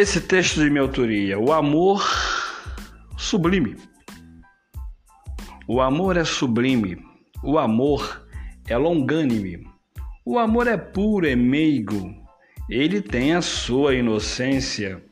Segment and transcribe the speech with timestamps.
[0.00, 2.08] Esse texto de minha autoria, o amor
[3.16, 3.74] sublime.
[5.66, 7.04] O amor é sublime.
[7.42, 8.24] O amor
[8.68, 9.66] é longânime.
[10.24, 12.14] O amor é puro, é meigo.
[12.70, 15.02] Ele tem a sua inocência.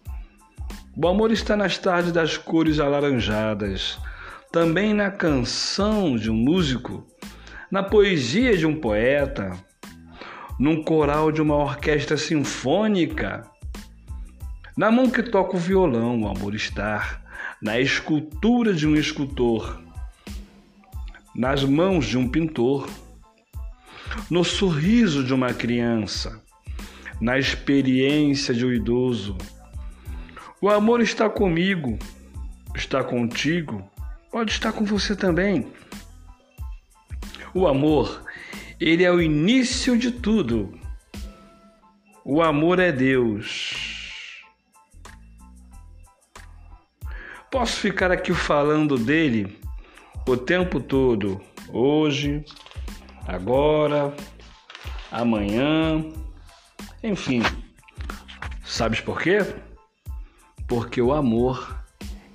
[0.97, 3.99] O amor está nas tardes das cores alaranjadas,
[4.53, 7.05] também na canção de um músico,
[7.73, 9.51] na poesia de um poeta,
[10.61, 13.51] num coral de uma orquestra sinfônica
[14.77, 17.23] na mão que toca o violão, o amor está.
[17.63, 19.81] Na escultura de um escultor.
[21.35, 22.87] Nas mãos de um pintor.
[24.29, 26.43] No sorriso de uma criança.
[27.19, 29.39] Na experiência de um idoso.
[30.61, 31.99] O amor está comigo,
[32.75, 33.89] está contigo,
[34.31, 35.67] pode estar com você também.
[37.55, 38.23] O amor,
[38.79, 40.79] ele é o início de tudo.
[42.25, 43.86] O amor é Deus.
[47.51, 49.59] Posso ficar aqui falando dele
[50.29, 52.45] o tempo todo, hoje,
[53.27, 54.13] agora,
[55.13, 56.05] amanhã,
[57.03, 57.43] enfim.
[58.65, 59.39] Sabes por quê?
[60.67, 61.79] Porque o amor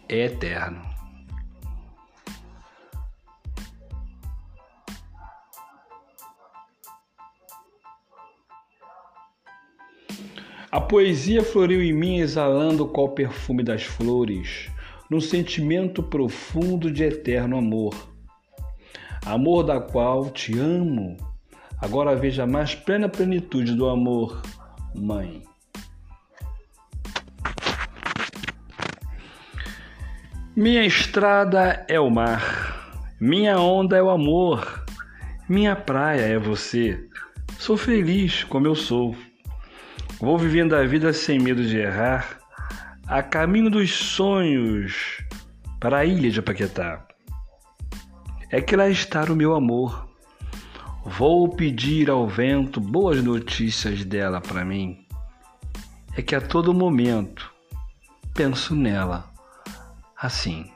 [0.08, 0.82] é eterno.
[10.72, 14.72] A poesia floriu em mim exalando qual perfume das flores
[15.12, 17.94] num sentimento profundo de eterno amor.
[19.26, 21.18] Amor da qual te amo.
[21.82, 24.42] Agora veja mais plena plenitude do amor,
[24.96, 25.44] mãe.
[30.56, 34.86] Minha estrada é o mar, minha onda é o amor,
[35.50, 37.06] minha praia é você.
[37.60, 39.14] Sou feliz como eu sou.
[40.22, 42.41] Vou vivendo a vida sem medo de errar
[43.12, 45.22] a caminho dos sonhos
[45.82, 47.06] para a ilha de Paquetá.
[48.50, 50.08] É que lá está o meu amor.
[51.04, 55.06] Vou pedir ao vento boas notícias dela para mim.
[56.16, 57.54] É que a todo momento
[58.34, 59.30] penso nela
[60.16, 60.72] assim.